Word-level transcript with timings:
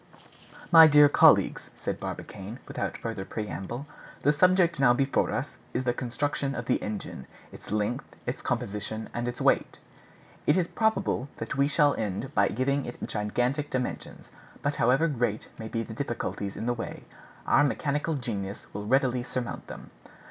"My 0.71 0.87
dear 0.87 1.07
colleagues," 1.07 1.69
said 1.75 1.99
Barbicane, 1.99 2.57
without 2.67 2.97
further 2.97 3.23
preamble, 3.23 3.85
"the 4.23 4.33
subject 4.33 4.79
now 4.79 4.93
before 4.93 5.29
us 5.29 5.57
is 5.75 5.83
the 5.83 5.93
construction 5.93 6.55
of 6.55 6.65
the 6.65 6.81
engine, 6.81 7.27
its 7.51 7.71
length, 7.71 8.15
its 8.25 8.41
composition, 8.41 9.09
and 9.13 9.27
its 9.27 9.39
weight. 9.39 9.77
It 10.47 10.57
is 10.57 10.67
probable 10.67 11.29
that 11.37 11.55
we 11.55 11.67
shall 11.67 11.93
end 11.93 12.33
by 12.33 12.47
giving 12.47 12.85
it 12.87 12.97
gigantic 13.05 13.69
dimensions; 13.69 14.31
but 14.63 14.77
however 14.77 15.07
great 15.07 15.49
may 15.59 15.67
be 15.67 15.83
the 15.83 15.93
difficulties 15.93 16.55
in 16.57 16.65
the 16.65 16.73
way, 16.73 17.03
our 17.45 17.63
mechanical 17.63 18.15
genius 18.15 18.65
will 18.73 18.87
readily 18.87 19.21
surmount 19.21 19.67
them. 19.67 19.91